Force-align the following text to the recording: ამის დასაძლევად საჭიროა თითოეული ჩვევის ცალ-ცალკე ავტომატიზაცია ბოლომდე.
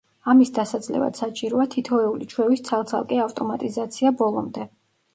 ამის 0.31 0.51
დასაძლევად 0.53 1.19
საჭიროა 1.19 1.67
თითოეული 1.77 2.31
ჩვევის 2.33 2.67
ცალ-ცალკე 2.73 3.23
ავტომატიზაცია 3.29 4.19
ბოლომდე. 4.25 4.71